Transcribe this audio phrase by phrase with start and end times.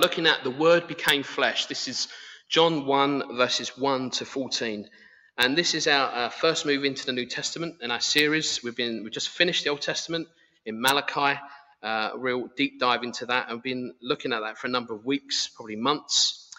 [0.00, 1.66] looking at the Word became flesh.
[1.66, 2.08] This is
[2.48, 4.88] John 1, verses 1 to 14.
[5.36, 8.64] And this is our, our first move into the New Testament in our series.
[8.64, 10.26] We've been we just finished the Old Testament
[10.64, 11.38] in Malachi,
[11.82, 14.94] uh, a real deep dive into that, and been looking at that for a number
[14.94, 16.50] of weeks, probably months,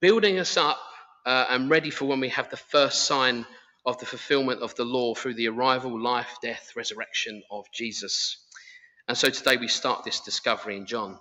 [0.00, 0.80] building us up
[1.24, 3.46] uh, and ready for when we have the first sign
[3.86, 8.38] of the fulfillment of the law through the arrival, life, death, resurrection of Jesus.
[9.06, 11.20] And so today we start this discovery in John.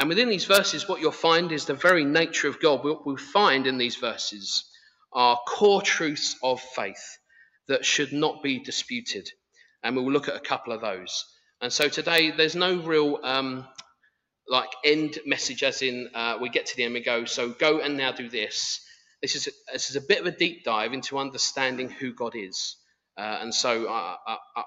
[0.00, 2.82] And within these verses, what you'll find is the very nature of God.
[2.82, 4.64] What we'll find in these verses
[5.12, 7.18] are core truths of faith
[7.68, 9.30] that should not be disputed.
[9.82, 11.26] And we'll look at a couple of those.
[11.60, 13.66] And so today, there's no real um,
[14.48, 17.50] like end message, as in uh, we get to the end and we go, so
[17.50, 18.80] go and now do this.
[19.20, 22.32] This is, a, this is a bit of a deep dive into understanding who God
[22.34, 22.76] is.
[23.18, 24.16] Uh, and so I,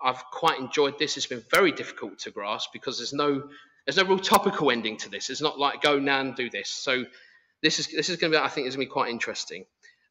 [0.04, 1.18] have quite enjoyed this.
[1.18, 3.50] It's been very difficult to grasp because there's no
[3.86, 5.30] there's no real topical ending to this.
[5.30, 6.70] It's not like go now and do this.
[6.70, 7.06] So
[7.62, 9.66] this is this is going to be I think is going to be quite interesting.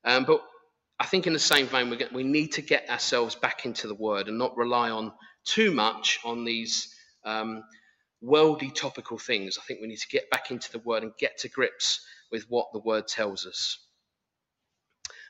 [0.04, 0.42] Um, but
[0.98, 3.94] I think in the same vein we we need to get ourselves back into the
[3.94, 5.12] Word and not rely on
[5.44, 7.62] too much on these um,
[8.20, 9.58] worldly topical things.
[9.58, 12.44] I think we need to get back into the Word and get to grips with
[12.48, 13.78] what the Word tells us.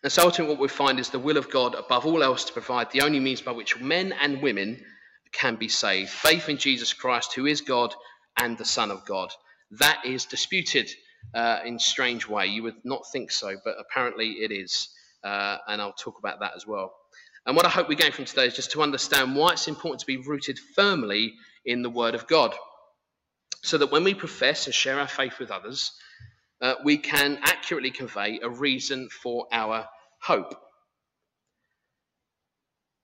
[0.02, 2.52] And so ultimately, what we find is the will of God above all else to
[2.52, 4.84] provide the only means by which men and women
[5.30, 6.10] can be saved.
[6.10, 7.94] Faith in Jesus Christ, who is God
[8.36, 9.32] and the Son of God.
[9.72, 10.90] That is disputed
[11.34, 12.46] uh, in strange way.
[12.46, 14.88] You would not think so, but apparently it is.
[15.24, 16.92] Uh, and I'll talk about that as well.
[17.46, 20.00] And what I hope we gain from today is just to understand why it's important
[20.00, 22.54] to be rooted firmly in the Word of God.
[23.62, 25.92] So that when we profess and share our faith with others,
[26.60, 29.86] uh, we can accurately convey a reason for our
[30.20, 30.54] hope.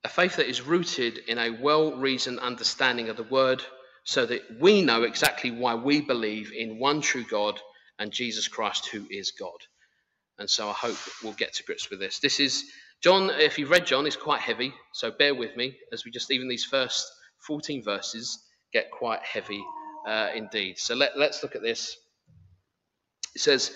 [0.04, 3.64] A faith that is rooted in a well reasoned understanding of the Word
[4.08, 7.60] so that we know exactly why we believe in one true God
[7.98, 9.58] and Jesus Christ, who is God.
[10.38, 12.18] And so I hope we'll get to grips with this.
[12.18, 12.64] This is
[13.02, 16.30] John, if you've read John, it's quite heavy, so bear with me as we just,
[16.30, 17.06] even these first
[17.47, 19.62] 14 verses, get quite heavy
[20.06, 20.78] uh, indeed.
[20.78, 21.94] So let, let's look at this.
[23.34, 23.72] It says,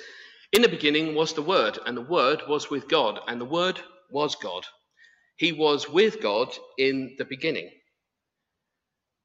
[0.55, 3.79] In the beginning was the Word, and the Word was with God, and the Word
[4.11, 4.65] was God.
[5.37, 6.49] He was with God
[6.79, 7.69] in the beginning.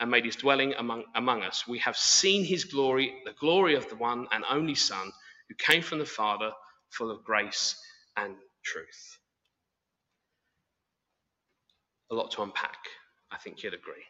[0.00, 1.68] and made his dwelling among, among us.
[1.68, 5.12] We have seen his glory, the glory of the one and only Son
[5.48, 6.50] who came from the Father,
[6.88, 7.76] full of grace
[8.16, 8.34] and
[8.64, 9.18] truth.
[12.10, 12.78] A lot to unpack,
[13.30, 14.04] I think you'd agree.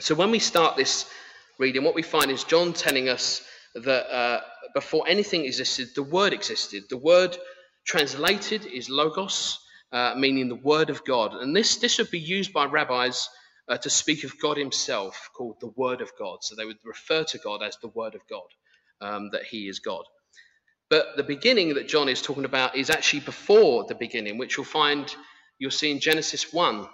[0.00, 1.10] So, when we start this
[1.58, 3.42] reading, what we find is John telling us
[3.74, 4.40] that uh,
[4.74, 6.84] before anything existed, the Word existed.
[6.88, 7.36] The word
[7.86, 9.58] translated is logos,
[9.92, 11.34] uh, meaning the Word of God.
[11.34, 13.28] And this, this would be used by rabbis
[13.68, 16.38] uh, to speak of God Himself, called the Word of God.
[16.42, 18.46] So they would refer to God as the Word of God,
[19.00, 20.04] um, that He is God.
[20.88, 24.66] But the beginning that John is talking about is actually before the beginning, which you'll
[24.66, 25.14] find,
[25.58, 26.86] you'll see in Genesis 1,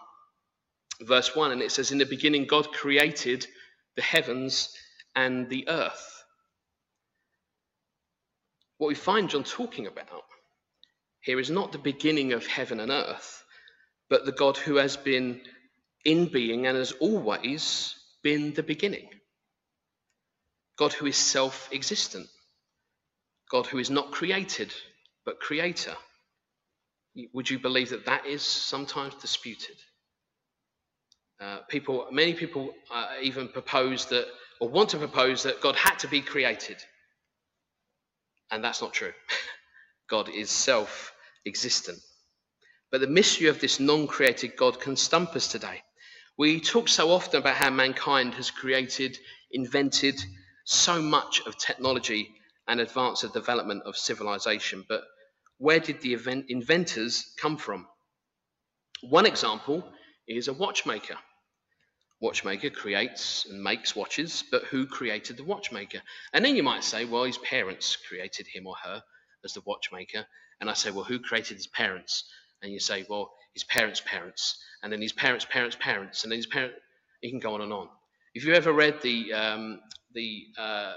[1.03, 3.47] verse 1, and it says, In the beginning, God created
[3.97, 4.75] the heavens
[5.15, 6.25] and the earth.
[8.79, 10.25] What we find John talking about
[11.21, 13.45] here is not the beginning of heaven and earth,
[14.11, 15.41] but the God who has been
[16.05, 19.09] in being and has always been the beginning.
[20.79, 22.29] God who is self existent.
[23.51, 24.73] God who is not created,
[25.25, 25.97] but creator.
[27.35, 29.77] Would you believe that that is sometimes disputed?
[31.41, 34.27] Uh, people, many people uh, even propose that,
[34.61, 36.79] or want to propose that God had to be created.
[38.51, 39.13] And that's not true.
[40.11, 41.13] God is self
[41.47, 41.99] existent.
[42.91, 45.83] But the mystery of this non created God can stump us today.
[46.43, 49.17] We talk so often about how mankind has created,
[49.53, 50.21] invented
[50.65, 52.35] so much of technology
[52.67, 55.05] and advanced the development of civilization, but
[55.59, 57.87] where did the event inventors come from?
[59.03, 59.89] One example
[60.27, 61.17] is a watchmaker.
[62.21, 66.03] Watchmaker creates and makes watches, but who created the watchmaker?
[66.33, 69.05] And then you might say, well, his parents created him or her
[69.45, 70.27] as the watchmaker.
[70.61, 72.25] And I say, well, who created his parents?
[72.63, 76.39] And you say, well, his parents' parents, and then his parents' parents' parents, and then
[76.39, 76.77] his parents.
[77.23, 77.89] You can go on and on.
[78.35, 79.81] If you ever read the um,
[80.15, 80.95] the uh,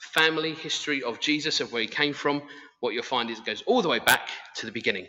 [0.00, 2.42] family history of Jesus, of where he came from,
[2.80, 5.06] what you'll find is it goes all the way back to the beginning.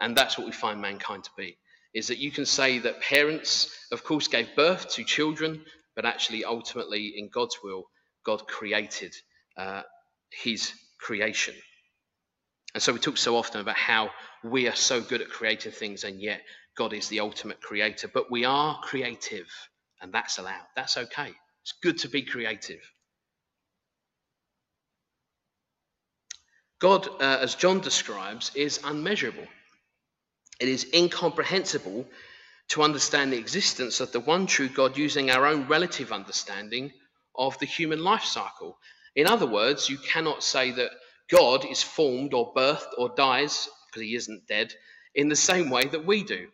[0.00, 1.56] And that's what we find mankind to be.
[1.94, 5.64] Is that you can say that parents, of course, gave birth to children,
[5.96, 7.84] but actually, ultimately, in God's will,
[8.24, 9.14] God created
[9.56, 9.82] uh,
[10.30, 11.54] his creation.
[12.78, 14.12] And so we talk so often about how
[14.44, 16.42] we are so good at creating things, and yet
[16.76, 18.06] God is the ultimate creator.
[18.06, 19.48] But we are creative,
[20.00, 20.62] and that's allowed.
[20.76, 21.32] That's okay.
[21.62, 22.78] It's good to be creative.
[26.78, 29.48] God, uh, as John describes, is unmeasurable.
[30.60, 32.06] It is incomprehensible
[32.68, 36.92] to understand the existence of the one true God using our own relative understanding
[37.34, 38.78] of the human life cycle.
[39.16, 40.92] In other words, you cannot say that
[41.30, 44.72] God is formed or birthed or dies, because he isn't dead,
[45.14, 46.48] in the same way that we do.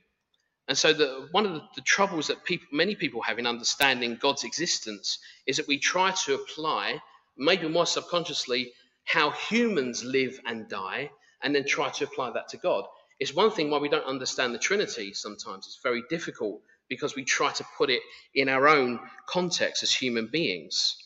[0.67, 4.17] And so, the, one of the, the troubles that people, many people have in understanding
[4.21, 7.03] God's existence is that we try to apply,
[7.37, 8.73] maybe more subconsciously,
[9.05, 11.11] how humans live and die,
[11.43, 12.87] and then try to apply that to God.
[13.21, 15.67] It's one thing why we don't understand the Trinity sometimes.
[15.67, 18.03] It's very difficult because we try to put it
[18.35, 20.97] in our own context as human beings.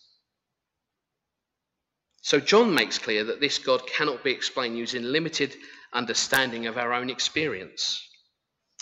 [2.28, 5.56] So, John makes clear that this God cannot be explained using limited
[5.94, 8.06] understanding of our own experience,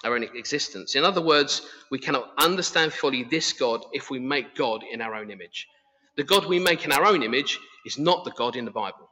[0.02, 0.96] our own existence.
[0.96, 5.14] In other words, we cannot understand fully this God if we make God in our
[5.14, 5.68] own image.
[6.16, 9.08] The God we make in our own image is not the God in the Bible.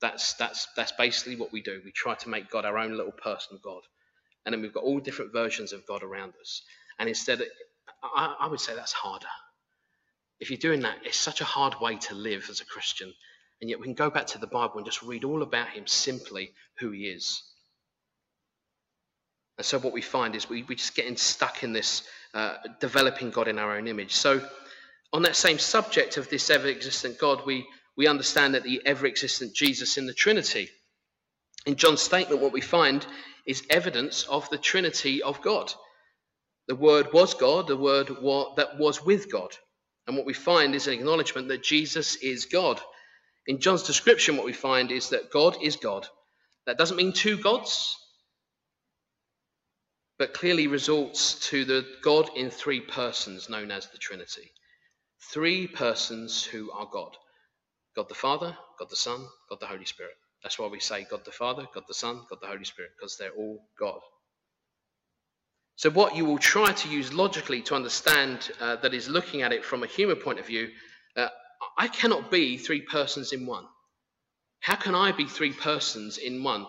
[0.00, 1.82] That's, that's, that's basically what we do.
[1.84, 3.82] We try to make God our own little personal God.
[4.46, 6.62] And then we've got all different versions of God around us.
[6.98, 7.42] And instead,
[8.02, 9.26] I, I would say that's harder.
[10.40, 13.12] If you're doing that, it's such a hard way to live as a Christian.
[13.60, 15.86] And yet we can go back to the Bible and just read all about him
[15.86, 17.42] simply, who he is.
[19.56, 22.02] And so what we find is we, we're just getting stuck in this
[22.34, 24.12] uh, developing God in our own image.
[24.12, 24.44] So
[25.12, 27.64] on that same subject of this ever-existent God, we,
[27.96, 30.68] we understand that the ever-existent Jesus in the Trinity.
[31.66, 33.06] In John's statement, what we find
[33.46, 35.72] is evidence of the Trinity of God.
[36.66, 38.08] The Word was God, the Word
[38.56, 39.50] that was with God.
[40.06, 42.80] And what we find is an acknowledgement that Jesus is God.
[43.46, 46.06] In John's description, what we find is that God is God.
[46.66, 47.96] That doesn't mean two gods,
[50.18, 54.52] but clearly results to the God in three persons known as the Trinity.
[55.32, 57.16] Three persons who are God
[57.96, 60.14] God the Father, God the Son, God the Holy Spirit.
[60.42, 63.16] That's why we say God the Father, God the Son, God the Holy Spirit, because
[63.16, 64.00] they're all God.
[65.76, 69.52] So, what you will try to use logically to understand uh, that is looking at
[69.52, 70.68] it from a human point of view
[71.16, 71.28] uh,
[71.76, 73.64] I cannot be three persons in one.
[74.60, 76.66] How can I be three persons in one?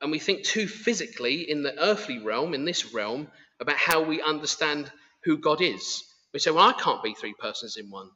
[0.00, 3.28] And we think too physically in the earthly realm, in this realm,
[3.60, 4.90] about how we understand
[5.24, 6.04] who God is.
[6.34, 8.10] We say, well, I can't be three persons in one.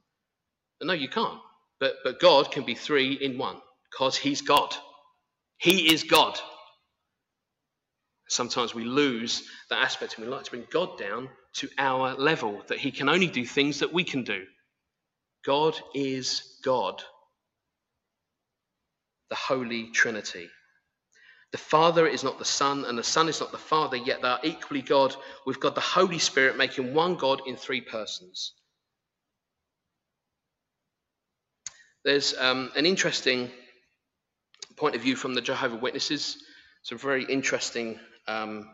[0.82, 1.40] No, you can't.
[1.78, 3.56] But, but God can be three in one
[3.90, 4.74] because He's God.
[5.56, 6.38] He is God.
[8.28, 12.62] Sometimes we lose that aspect and we like to bring God down to our level,
[12.68, 14.44] that He can only do things that we can do.
[15.44, 17.02] God is God,
[19.30, 20.48] the Holy Trinity.
[21.52, 24.28] The Father is not the Son, and the Son is not the Father, yet they
[24.28, 25.14] are equally God,
[25.46, 28.52] with God the Holy Spirit making one God in three persons.
[32.04, 33.50] There's um, an interesting
[34.76, 36.38] point of view from the Jehovah Witnesses.
[36.82, 38.68] It's a very interesting um,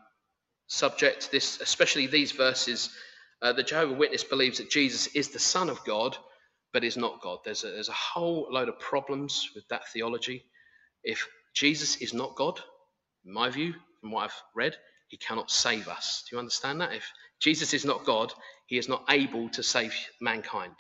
[0.69, 1.31] subject.
[1.33, 2.91] This, especially these verses,
[3.43, 6.17] uh, the Jehovah Witness believes that Jesus is the Son of God,
[6.73, 7.39] but is not God.
[7.45, 10.45] There's a, there's a whole load of problems with that theology.
[11.03, 12.61] If Jesus is not God,
[13.25, 14.77] in my view, from what I've read,
[15.09, 16.25] he cannot save us.
[16.29, 16.93] Do you understand that?
[16.93, 17.05] If
[17.41, 18.33] Jesus is not God,
[18.67, 20.75] he is not able to save mankind.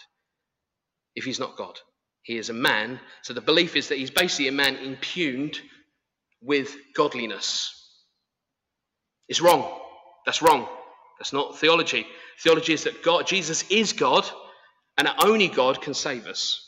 [1.14, 1.78] If he's not God,
[2.22, 3.00] he is a man.
[3.22, 5.58] So the belief is that he's basically a man impugned
[6.42, 7.72] with godliness.
[9.28, 9.80] It's wrong.
[10.24, 10.68] That's wrong.
[11.18, 12.06] That's not theology.
[12.42, 14.28] Theology is that God, Jesus is God,
[14.98, 16.62] and only God can save us.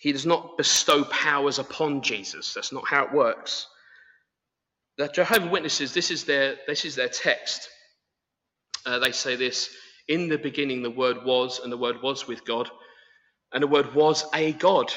[0.00, 2.52] He does not bestow powers upon Jesus.
[2.54, 3.66] That's not how it works.
[4.98, 7.68] The Jehovah Witnesses, this is their, this is their text.
[8.86, 9.70] Uh, they say this
[10.06, 12.70] In the beginning, the Word was, and the Word was with God,
[13.52, 14.92] and the Word was a God.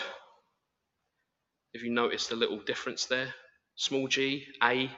[1.73, 3.33] If you notice the little difference there,
[3.75, 4.91] small g, a.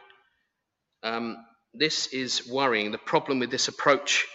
[1.03, 1.37] Um,
[1.73, 2.91] this is worrying.
[2.91, 4.25] The problem with this approach,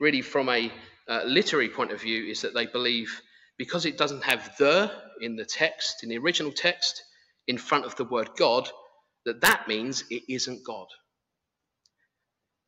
[0.00, 0.70] really from a
[1.08, 3.20] uh, literary point of view, is that they believe
[3.56, 7.02] because it doesn't have the in the text, in the original text,
[7.46, 8.68] in front of the word God,
[9.24, 10.86] that that means it isn't God.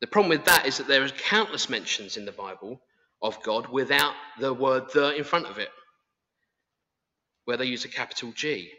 [0.01, 2.79] The problem with that is that there are countless mentions in the Bible
[3.21, 5.69] of God without the word the in front of it,
[7.45, 8.71] where they use a capital G.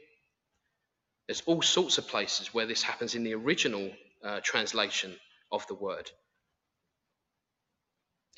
[1.27, 3.91] There's all sorts of places where this happens in the original
[4.25, 5.15] uh, translation
[5.53, 6.11] of the word.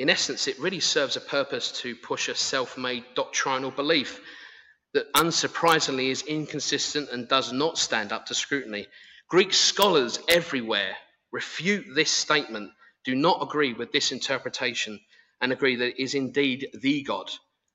[0.00, 4.18] In essence, it really serves a purpose to push a self made doctrinal belief
[4.94, 8.86] that unsurprisingly is inconsistent and does not stand up to scrutiny.
[9.28, 10.96] Greek scholars everywhere
[11.32, 12.70] refute this statement,
[13.04, 14.98] do not agree with this interpretation,
[15.42, 17.30] and agree that it is indeed the God,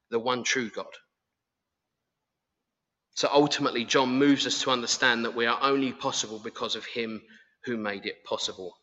[0.09, 0.93] the one true God.
[3.13, 7.21] So ultimately, John moves us to understand that we are only possible because of him
[7.65, 8.79] who made it possible.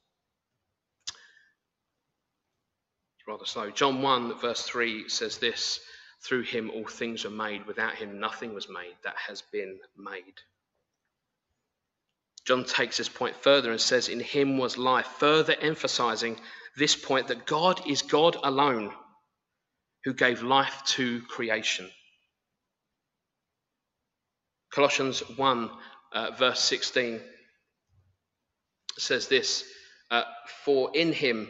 [3.11, 3.70] It's rather slow.
[3.70, 5.80] John 1, verse 3 says this
[6.22, 10.34] Through him all things were made, without him nothing was made that has been made.
[12.44, 16.38] John takes this point further and says, In him was life, further emphasizing
[16.76, 18.92] this point that God is God alone
[20.04, 21.88] who gave life to creation.
[24.72, 25.70] Colossians 1,
[26.12, 27.20] uh, verse 16
[28.98, 29.64] says this
[30.10, 30.24] uh,
[30.64, 31.48] For in him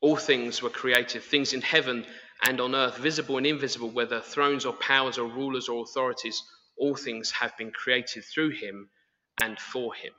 [0.00, 2.06] all things were created, things in heaven
[2.44, 6.42] and on earth, visible and invisible, whether thrones or powers or rulers or authorities,
[6.76, 8.88] all things have been created through him
[9.40, 10.12] and for him.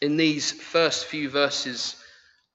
[0.00, 1.96] In these first few verses,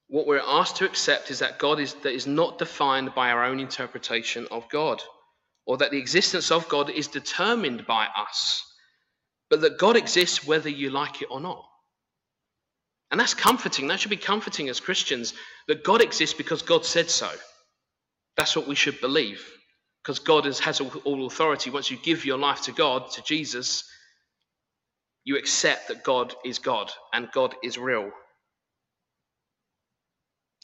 [0.08, 3.44] what we're asked to accept is that God is, that is not defined by our
[3.44, 5.02] own interpretation of God,
[5.66, 8.62] or that the existence of God is determined by us,
[9.48, 11.64] but that God exists whether you like it or not.
[13.14, 13.86] And that's comforting.
[13.86, 15.34] That should be comforting as Christians
[15.68, 17.30] that God exists because God said so.
[18.36, 19.40] That's what we should believe
[20.02, 21.70] because God has all authority.
[21.70, 23.84] Once you give your life to God, to Jesus,
[25.22, 28.10] you accept that God is God and God is real.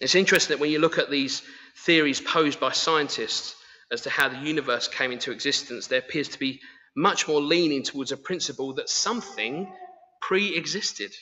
[0.01, 1.43] It's interesting that when you look at these
[1.85, 3.55] theories posed by scientists
[3.93, 6.59] as to how the universe came into existence, there appears to be
[6.97, 9.73] much more leaning towards a principle that something
[10.21, 11.13] pre existed.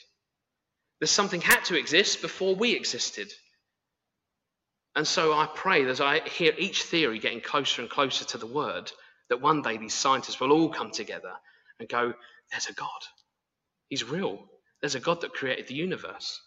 [0.99, 3.31] That something had to exist before we existed.
[4.95, 8.37] And so I pray that as I hear each theory getting closer and closer to
[8.37, 8.91] the word,
[9.29, 11.31] that one day these scientists will all come together
[11.79, 12.13] and go,
[12.51, 12.89] There's a God.
[13.87, 14.39] He's real.
[14.81, 16.41] There's a God that created the universe.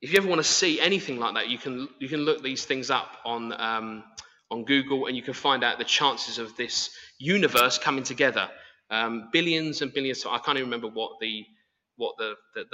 [0.00, 2.64] If you ever want to see anything like that, you can you can look these
[2.64, 4.04] things up on um,
[4.50, 8.48] on Google, and you can find out the chances of this universe coming together.
[8.90, 10.24] Um, billions and billions.
[10.26, 11.44] I can't even remember what the
[11.96, 12.64] what the, the,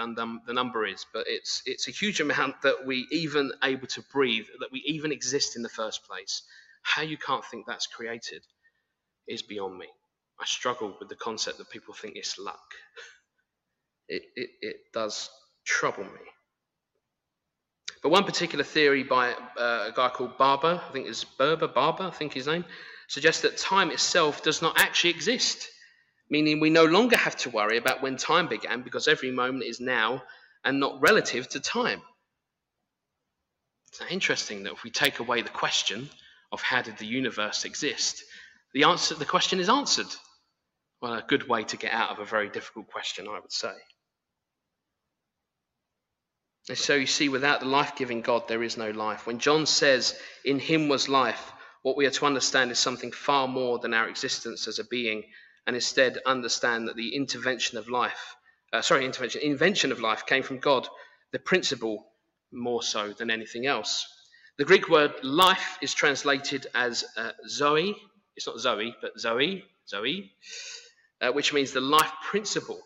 [0.46, 4.46] the number is, but it's it's a huge amount that we even able to breathe,
[4.60, 6.42] that we even exist in the first place.
[6.82, 8.42] How you can't think that's created
[9.28, 9.86] is beyond me.
[10.40, 12.72] I struggle with the concept that people think it's luck.
[14.08, 15.30] It, it, it does
[15.64, 16.20] trouble me.
[18.02, 22.04] But one particular theory by uh, a guy called Barbour, I think it's Berber, Barbour,
[22.04, 22.64] I think his name,
[23.08, 25.68] suggests that time itself does not actually exist,
[26.30, 29.80] meaning we no longer have to worry about when time began because every moment is
[29.80, 30.22] now
[30.64, 32.00] and not relative to time.
[33.88, 36.08] It's interesting that if we take away the question
[36.52, 38.22] of how did the universe exist,
[38.72, 40.06] the answer the question is answered.
[41.02, 43.72] Well, a good way to get out of a very difficult question, I would say.
[46.68, 49.26] And so you see, without the life giving God, there is no life.
[49.26, 53.48] When John says, In him was life, what we are to understand is something far
[53.48, 55.24] more than our existence as a being,
[55.66, 58.36] and instead understand that the intervention of life,
[58.72, 60.88] uh, sorry, intervention, invention of life came from God,
[61.32, 62.06] the principle
[62.52, 64.06] more so than anything else.
[64.58, 67.96] The Greek word life is translated as uh, Zoe.
[68.36, 70.32] It's not Zoe, but Zoe, Zoe
[71.20, 72.80] uh, which means the life principle.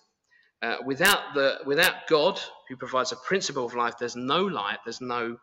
[0.62, 5.00] Uh, without, the, without God, who provides a principle of life, there's no light, there's
[5.00, 5.36] no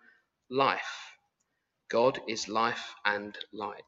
[0.50, 1.14] life.
[1.90, 3.84] God is life and light.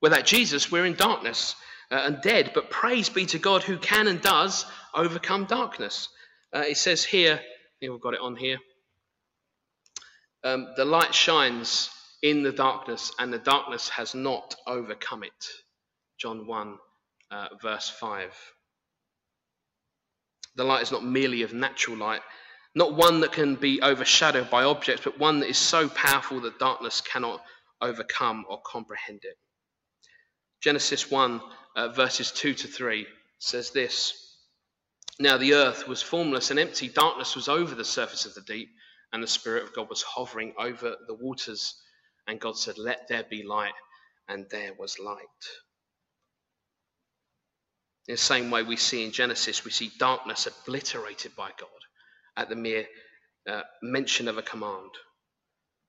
[0.00, 1.56] Without Jesus, we're in darkness
[1.90, 6.08] uh, and dead, but praise be to God who can and does overcome darkness.
[6.54, 7.40] Uh, it says here,
[7.80, 8.58] we've got it on here,
[10.44, 11.90] um, the light shines
[12.22, 15.46] in the darkness, and the darkness has not overcome it.
[16.18, 16.78] John 1
[17.30, 18.34] uh, verse 5.
[20.56, 22.22] The light is not merely of natural light,
[22.74, 26.58] not one that can be overshadowed by objects, but one that is so powerful that
[26.58, 27.42] darkness cannot
[27.80, 29.36] overcome or comprehend it.
[30.60, 31.40] Genesis 1,
[31.78, 33.06] uh, verses 2 to 3
[33.38, 34.36] says this
[35.20, 38.70] Now the earth was formless and empty, darkness was over the surface of the deep,
[39.12, 41.80] and the Spirit of God was hovering over the waters.
[42.26, 43.72] And God said, Let there be light,
[44.28, 45.22] and there was light.
[48.08, 51.68] In the same way we see in Genesis, we see darkness obliterated by God
[52.36, 52.86] at the mere
[53.48, 54.90] uh, mention of a command.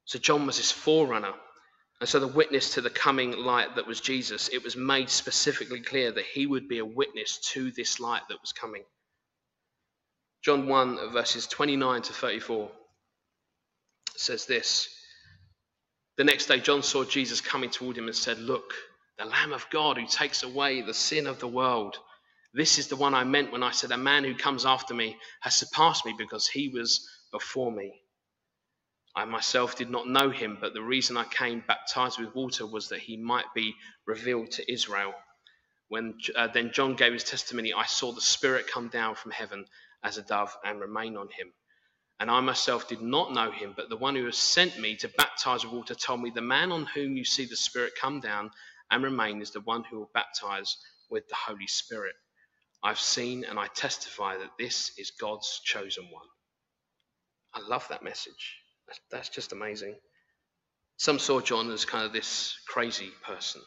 [0.06, 1.34] So John was his forerunner.
[2.00, 5.82] And so the witness to the coming light that was Jesus, it was made specifically
[5.82, 8.84] clear that he would be a witness to this light that was coming.
[10.42, 12.72] John 1, verses 29 to 34
[14.16, 14.88] says this
[16.18, 18.74] The next day, John saw Jesus coming toward him and said, Look,
[19.18, 21.98] the Lamb of God who takes away the sin of the world.
[22.54, 25.18] This is the one I meant when I said, A man who comes after me
[25.42, 28.02] has surpassed me because he was before me.
[29.20, 32.88] I myself did not know him, but the reason I came baptized with water was
[32.88, 35.14] that he might be revealed to Israel.
[35.90, 39.66] When uh, then John gave his testimony, I saw the Spirit come down from heaven
[40.04, 41.52] as a dove and remain on him.
[42.22, 45.10] And I myself did not know him, but the one who has sent me to
[45.10, 48.52] baptize with water told me, The man on whom you see the Spirit come down
[48.90, 50.78] and remain is the one who will baptize
[51.10, 52.16] with the Holy Spirit.
[52.82, 56.28] I've seen and I testify that this is God's chosen one.
[57.54, 58.56] I love that message.
[59.12, 59.96] That's, just amazing.
[60.98, 63.62] Some saw John as kind of this crazy person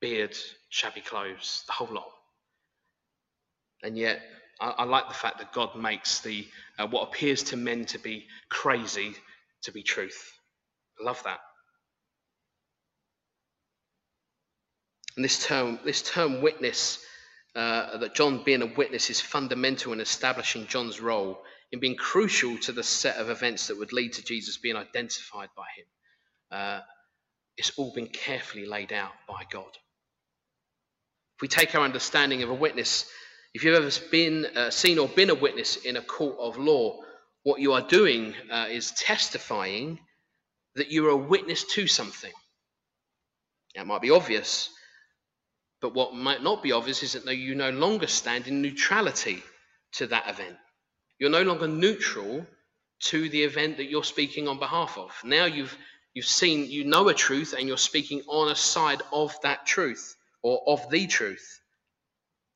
[0.00, 0.36] beard,
[0.68, 2.10] shabby clothes, the whole lot.
[3.84, 4.20] And yet,
[4.60, 6.46] I, I like the fact that God makes the
[6.78, 9.14] uh, what appears to men to be crazy
[9.62, 10.32] to be truth.
[11.00, 11.38] I love that.
[15.16, 16.98] And this term, this term witness
[17.54, 21.38] uh, that John being a witness is fundamental in establishing John's role
[21.72, 25.48] in being crucial to the set of events that would lead to Jesus being identified
[25.56, 25.86] by him.
[26.50, 26.80] Uh,
[27.56, 29.70] it's all been carefully laid out by God.
[31.36, 33.06] If we take our understanding of a witness,
[33.54, 37.00] if you've ever been uh, seen or been a witness in a court of law,
[37.42, 39.98] what you are doing uh, is testifying
[40.76, 42.32] that you're a witness to something.
[43.74, 44.68] That might be obvious,
[45.80, 49.42] but what might not be obvious is that you no longer stand in neutrality
[49.92, 50.56] to that event.
[51.22, 52.44] You're no longer neutral
[53.02, 55.12] to the event that you're speaking on behalf of.
[55.22, 55.78] Now you've
[56.14, 60.16] you've seen you know a truth and you're speaking on a side of that truth
[60.42, 61.60] or of the truth.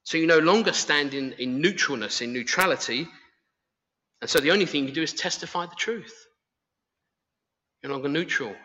[0.03, 3.07] So you no longer stand in, in neutralness, in neutrality.
[4.21, 6.27] And so the only thing you do is testify the truth.
[7.85, 8.57] You're no longer neutral.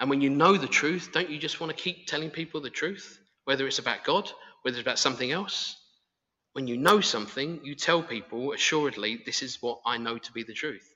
[0.00, 2.68] And when you know the truth, don't you just want to keep telling people the
[2.68, 3.18] truth?
[3.44, 4.30] whether it's about God,
[4.62, 5.79] whether it's about something else.
[6.52, 10.42] When you know something, you tell people assuredly, this is what I know to be
[10.42, 10.88] the truth.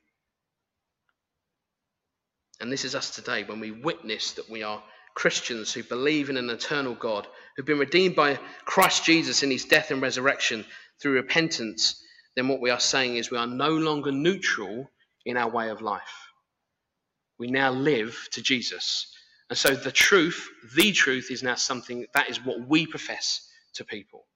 [2.60, 4.82] And this is us today when we witness that we are
[5.14, 9.64] Christians who believe in an eternal God, who've been redeemed by Christ Jesus in his
[9.64, 10.64] death and resurrection
[11.00, 12.02] through repentance,
[12.34, 14.90] then what we are saying is we are no longer neutral
[15.24, 16.30] in our way of life.
[17.38, 19.06] We now live to Jesus.
[19.50, 23.84] And so the truth, the truth, is now something that is what we profess to
[23.84, 24.26] people.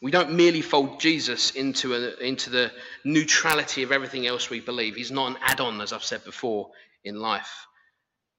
[0.00, 2.70] We don't merely fold Jesus into, a, into the
[3.04, 4.94] neutrality of everything else we believe.
[4.94, 6.70] He's not an add on, as I've said before,
[7.04, 7.66] in life.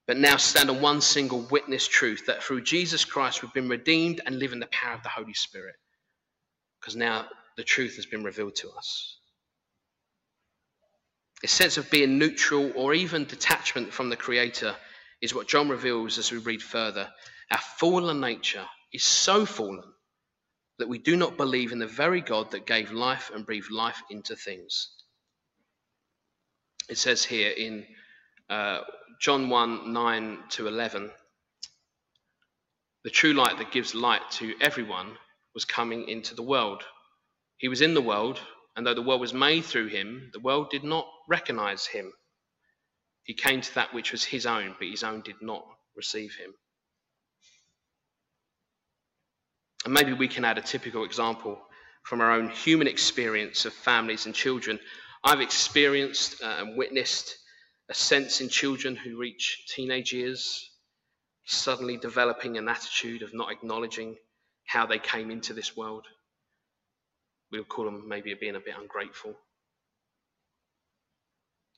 [0.08, 4.22] But now stand on one single witness truth that through Jesus Christ we've been redeemed
[4.26, 5.76] and live in the power of the Holy Spirit.
[6.80, 9.18] Because now the truth has been revealed to us.
[11.44, 14.76] A sense of being neutral or even detachment from the Creator
[15.22, 17.10] is what John reveals as we read further.
[17.52, 19.84] Our fallen nature is so fallen
[20.80, 24.02] that we do not believe in the very God that gave life and breathed life
[24.10, 24.90] into things.
[26.90, 27.86] It says here in
[28.50, 28.82] uh,
[29.22, 31.12] John 1 9 to 11
[33.04, 35.18] the true light that gives light to everyone
[35.54, 36.84] was coming into the world.
[37.58, 38.40] He was in the world,
[38.76, 42.12] and though the world was made through him, the world did not recognize him.
[43.24, 45.66] He came to that which was his own, but his own did not
[45.96, 46.54] receive him.
[49.90, 51.60] And maybe we can add a typical example
[52.04, 54.80] from our own human experience of families and children.
[55.24, 57.36] I've experienced uh, and witnessed
[57.90, 60.70] a sense in children who reach teenage years,
[61.46, 64.16] suddenly developing an attitude of not acknowledging
[64.68, 66.06] how they came into this world
[67.52, 69.34] we would call them maybe being a bit ungrateful.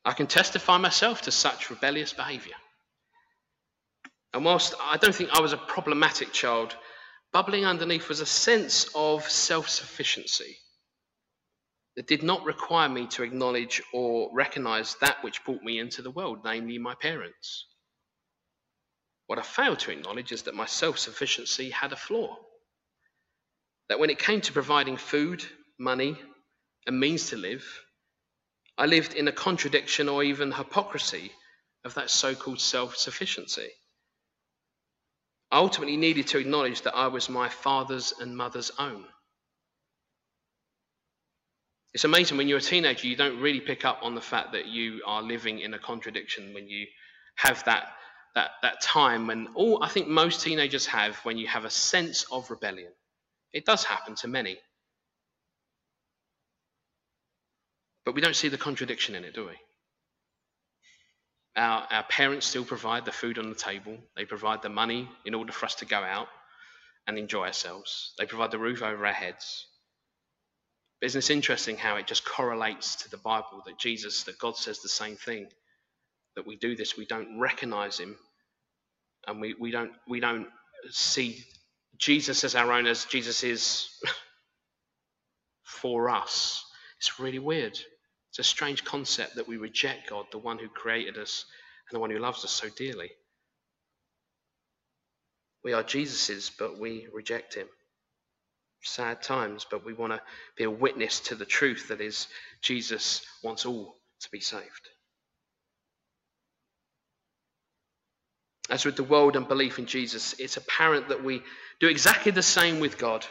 [0.04, 2.56] I can testify myself to such rebellious behavior.
[4.34, 6.76] And whilst I don't think I was a problematic child,
[7.34, 10.58] bubbling underneath was a sense of self sufficiency
[11.96, 16.12] that did not require me to acknowledge or recognize that which brought me into the
[16.12, 17.66] world, namely my parents.
[19.28, 22.38] What I failed to acknowledge is that my self sufficiency had a flaw.
[23.90, 25.44] That when it came to providing food,
[25.80, 26.18] money,
[26.88, 27.66] and means to live,
[28.78, 31.32] I lived in a contradiction or even hypocrisy
[31.84, 33.70] of that so called self sufficiency.
[35.52, 39.06] I ultimately needed to acknowledge that I was my father's and mother's own.
[41.94, 44.68] It's amazing when you're a teenager, you don't really pick up on the fact that
[44.68, 46.88] you are living in a contradiction when you
[47.36, 47.88] have that,
[48.34, 52.26] that, that time when all I think most teenagers have when you have a sense
[52.32, 52.92] of rebellion.
[53.52, 54.58] It does happen to many.
[58.06, 59.58] But we don't see the contradiction in it, do we?
[61.56, 65.34] Our, our parents still provide the food on the table, they provide the money in
[65.34, 66.28] order for us to go out
[67.08, 69.68] and enjoy ourselves, they provide the roof over our heads.
[71.00, 74.56] But isn't it interesting how it just correlates to the Bible that Jesus, that God
[74.56, 75.48] says the same thing?
[76.36, 78.18] That we do this, we don't recognize Him,
[79.28, 80.48] and we, we don't we don't
[80.90, 81.44] see
[81.98, 83.90] Jesus as our own as Jesus is
[85.64, 86.64] for us.
[87.00, 87.80] It's really weird.
[88.32, 91.46] It's a strange concept that we reject God, the one who created us
[91.90, 93.12] and the one who loves us so dearly.
[95.66, 97.68] We are Jesus's, but we reject him.
[98.84, 100.22] Sad times, but we want to
[100.56, 102.28] be a witness to the truth that is,
[102.62, 104.90] Jesus wants all to be saved.
[108.70, 111.44] As with the world and belief in Jesus, it's apparent that we
[111.82, 113.26] do exactly the same with God.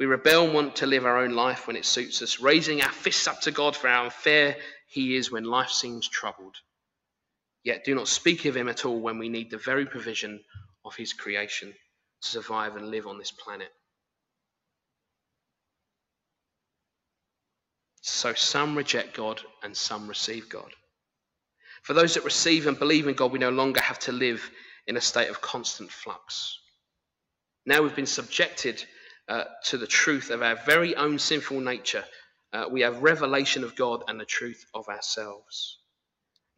[0.00, 2.90] We rebel and want to live our own life when it suits us, raising our
[2.90, 4.56] fists up to God for how unfair
[4.88, 6.56] He is when life seems troubled.
[7.64, 10.40] Yet do not speak of Him at all when we need the very provision
[10.86, 11.74] of His creation
[12.22, 13.68] to survive and live on this planet.
[18.00, 20.72] So some reject God and some receive God.
[21.82, 24.50] For those that receive and believe in God, we no longer have to live
[24.86, 26.58] in a state of constant flux.
[27.66, 28.82] Now we've been subjected
[29.30, 32.04] uh, to the truth of our very own sinful nature,
[32.52, 35.78] uh, we have revelation of God and the truth of ourselves.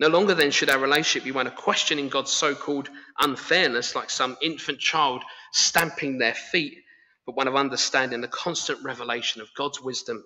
[0.00, 2.88] No longer then should our relationship be one of questioning God's so called
[3.20, 6.78] unfairness, like some infant child stamping their feet,
[7.26, 10.24] but one of understanding the constant revelation of God's wisdom,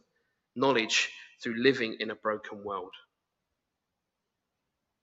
[0.54, 1.11] knowledge
[1.42, 2.92] through living in a broken world.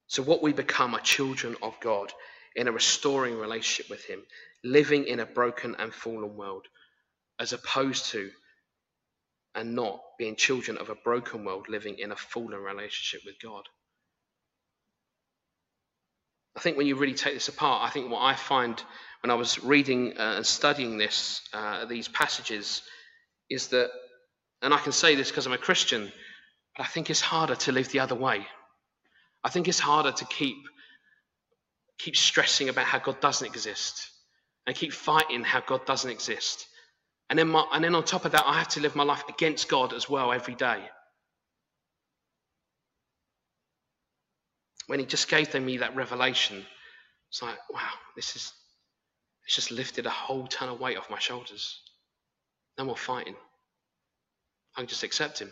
[0.07, 2.13] So, what we become are children of God
[2.55, 4.23] in a restoring relationship with Him,
[4.63, 6.67] living in a broken and fallen world
[7.43, 8.31] as opposed to
[9.53, 13.63] and not being children of a broken world living in a fallen relationship with God.
[16.55, 18.81] I think when you really take this apart, I think what I find
[19.21, 22.81] when I was reading uh, and studying this, uh, these passages,
[23.49, 23.89] is that,
[24.61, 26.11] and I can say this because I'm a Christian,
[26.77, 28.47] but I think it's harder to live the other way.
[29.43, 30.55] I think it's harder to keep
[31.99, 34.09] keep stressing about how God doesn't exist
[34.65, 36.67] and keep fighting how God doesn't exist
[37.29, 39.23] and then, my, and then on top of that, I have to live my life
[39.29, 40.79] against God as well every day.
[44.87, 46.65] When He just gave me that revelation,
[47.29, 48.53] it's like, wow, this is,
[49.45, 51.81] it's just lifted a whole ton of weight off my shoulders.
[52.77, 53.35] No more fighting.
[54.75, 55.51] I can just accept Him.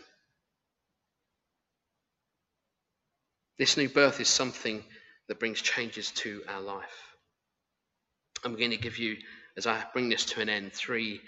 [3.58, 4.82] This new birth is something
[5.28, 7.16] that brings changes to our life.
[8.44, 9.16] I'm going to give you,
[9.56, 11.20] as I bring this to an end, three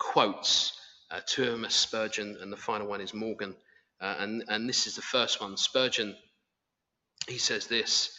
[0.00, 0.72] quotes.
[1.12, 3.54] Uh, two of them are Spurgeon, and the final one is Morgan.
[4.00, 5.56] Uh, and, and this is the first one.
[5.56, 6.16] Spurgeon,
[7.28, 8.16] he says this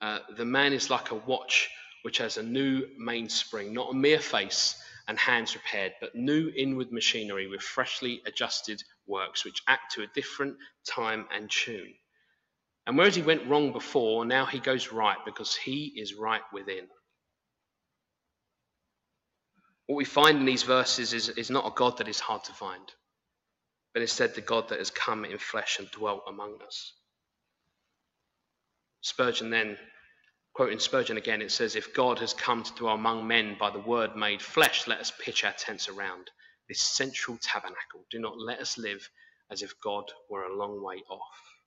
[0.00, 1.70] uh, The man is like a watch
[2.02, 6.92] which has a new mainspring, not a mere face and hands repaired, but new inward
[6.92, 11.94] machinery with freshly adjusted works which act to a different time and tune.
[12.86, 16.88] And whereas he went wrong before, now he goes right because he is right within.
[19.88, 22.52] What we find in these verses is, is not a God that is hard to
[22.52, 22.92] find,
[23.94, 26.92] but instead the God that has come in flesh and dwelt among us.
[29.00, 29.78] Spurgeon then,
[30.52, 33.78] quoting Spurgeon again, it says, If God has come to dwell among men by the
[33.78, 36.30] word made flesh, let us pitch our tents around
[36.68, 38.04] this central tabernacle.
[38.10, 39.08] Do not let us live
[39.50, 41.57] as if God were a long way off.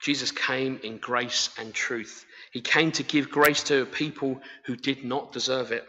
[0.00, 2.24] Jesus came in grace and truth.
[2.52, 5.86] He came to give grace to people who did not deserve it.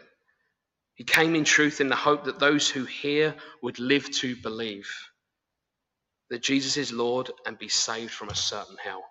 [0.94, 4.88] He came in truth in the hope that those who hear would live to believe
[6.30, 9.02] that Jesus is Lord and be saved from a certain hell.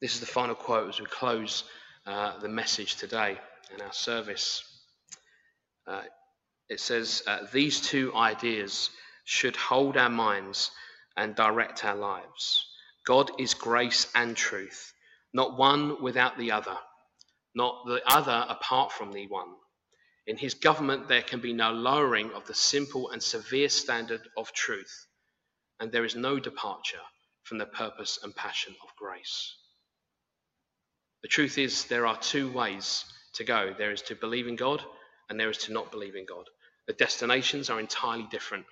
[0.00, 1.64] This is the final quote as we close
[2.06, 3.36] uh, the message today
[3.74, 4.62] in our service.
[5.86, 6.02] Uh,
[6.68, 8.90] it says, uh, These two ideas
[9.24, 10.70] should hold our minds
[11.18, 12.64] and direct our lives.
[13.04, 14.92] God is grace and truth,
[15.34, 16.76] not one without the other,
[17.54, 19.48] not the other apart from the one.
[20.26, 24.52] In his government, there can be no lowering of the simple and severe standard of
[24.52, 25.06] truth,
[25.80, 27.00] and there is no departure
[27.42, 29.54] from the purpose and passion of grace.
[31.22, 33.04] The truth is, there are two ways
[33.34, 34.82] to go there is to believe in God,
[35.28, 36.44] and there is to not believe in God.
[36.86, 38.66] The destinations are entirely different.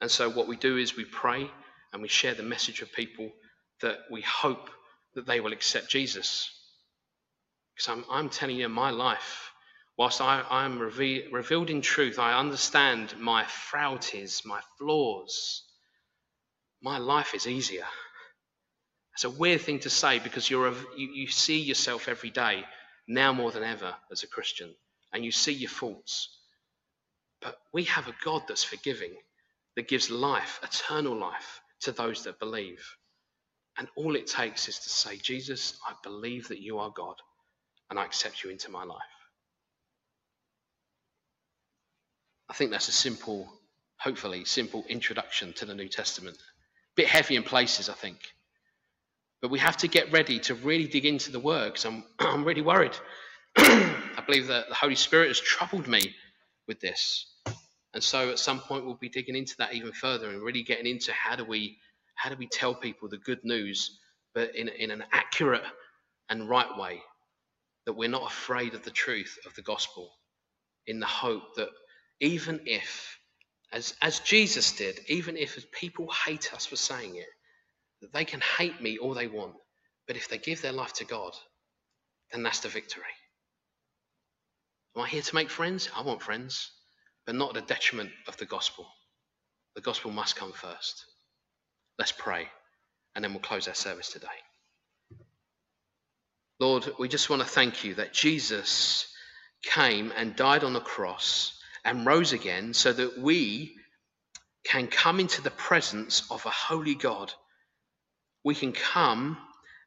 [0.00, 1.50] And so, what we do is we pray
[1.92, 3.30] and we share the message with people
[3.80, 4.70] that we hope
[5.14, 6.50] that they will accept Jesus.
[7.74, 9.50] Because I'm, I'm telling you, my life,
[9.96, 15.62] whilst I, I'm reve- revealed in truth, I understand my frailties, my flaws.
[16.82, 17.86] My life is easier.
[19.14, 22.64] It's a weird thing to say because you're a, you, you see yourself every day,
[23.08, 24.74] now more than ever, as a Christian,
[25.12, 26.28] and you see your faults.
[27.40, 29.14] But we have a God that's forgiving,
[29.76, 32.84] that gives life, eternal life, to those that believe.
[33.78, 37.16] And all it takes is to say, Jesus, I believe that you are God,
[37.90, 39.02] and I accept you into my life.
[42.48, 43.48] I think that's a simple,
[43.98, 46.36] hopefully, simple introduction to the New Testament.
[46.38, 46.40] A
[46.96, 48.18] Bit heavy in places, I think.
[49.42, 52.44] But we have to get ready to really dig into the word because I'm, I'm
[52.44, 52.96] really worried.
[53.56, 56.14] I believe that the Holy Spirit has troubled me
[56.68, 57.26] with this.
[57.96, 60.86] And so at some point we'll be digging into that even further and really getting
[60.86, 61.78] into how do we
[62.14, 63.98] how do we tell people the good news,
[64.34, 65.64] but in, in an accurate
[66.28, 67.00] and right way,
[67.86, 70.10] that we're not afraid of the truth of the gospel,
[70.86, 71.70] in the hope that
[72.20, 73.18] even if,
[73.72, 77.28] as, as Jesus did, even if people hate us for saying it,
[78.02, 79.54] that they can hate me all they want,
[80.06, 81.32] but if they give their life to God,
[82.30, 83.04] then that's the victory.
[84.94, 85.88] Am I here to make friends?
[85.96, 86.72] I want friends,
[87.26, 88.86] but not at the detriment of the gospel.
[89.74, 91.04] The gospel must come first.
[91.98, 92.48] Let's pray,
[93.14, 94.26] and then we'll close our service today.
[96.58, 99.06] Lord, we just want to thank you that Jesus
[99.62, 103.74] came and died on the cross and rose again so that we
[104.64, 107.32] can come into the presence of a holy God
[108.46, 109.36] we can come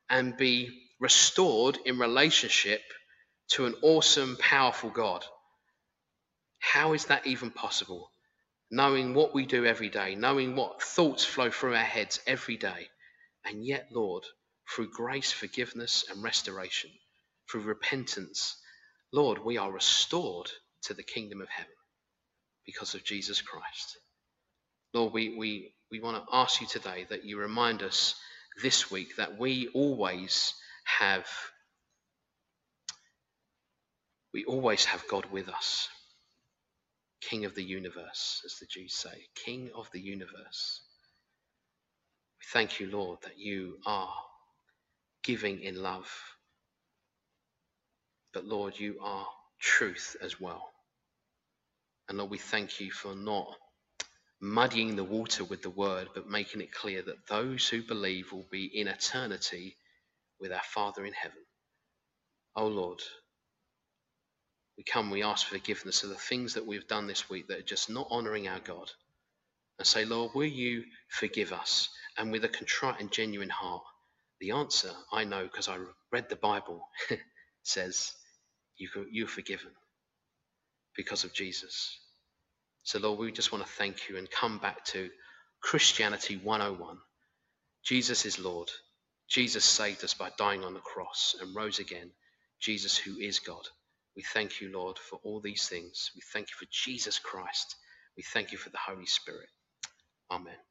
[0.10, 2.82] and be restored in relationship
[3.52, 5.24] to an awesome, powerful God.
[6.60, 8.12] How is that even possible?
[8.72, 12.90] Knowing what we do every day, knowing what thoughts flow through our heads every day.
[13.46, 14.24] And yet, Lord,
[14.70, 16.92] through grace, forgiveness, and restoration,
[17.50, 18.58] through repentance,
[19.12, 20.52] Lord, we are restored
[20.84, 21.72] to the kingdom of heaven
[22.66, 23.98] because of Jesus Christ.
[24.94, 28.16] Lord, we, we, we want to ask you today that you remind us
[28.62, 30.54] this week that we always
[30.86, 31.28] have
[34.34, 35.90] we always have God with us.
[37.22, 40.82] King of the universe, as the Jews say, King of the universe.
[42.40, 44.14] We thank you, Lord, that you are
[45.24, 46.10] giving in love.
[48.34, 49.28] But Lord, you are
[49.60, 50.70] truth as well.
[52.10, 53.56] And Lord, we thank you for not
[54.42, 58.48] muddying the water with the word, but making it clear that those who believe will
[58.52, 59.78] be in eternity
[60.40, 61.38] with our Father in heaven.
[62.56, 63.02] Oh Lord,
[64.80, 67.64] we come, we ask forgiveness of the things that we've done this week that are
[67.64, 68.90] just not honoring our God.
[69.78, 71.90] And say, Lord, will you forgive us?
[72.18, 73.84] And with a contrite and genuine heart,
[74.40, 75.80] the answer I know because I
[76.14, 76.88] read the Bible
[77.64, 78.14] says,
[78.78, 79.72] you, you're forgiven
[80.96, 82.00] because of Jesus.
[82.84, 85.10] So, Lord, we just want to thank you and come back to
[85.62, 86.98] Christianity 101.
[87.84, 88.70] Jesus is Lord.
[89.28, 92.12] Jesus saved us by dying on the cross and rose again.
[92.62, 93.68] Jesus, who is God.
[94.18, 96.12] We thank you, Lord, for all these things.
[96.16, 97.76] We thank you for Jesus Christ.
[98.18, 99.50] We thank you for the Holy Spirit.
[100.32, 100.69] Amen.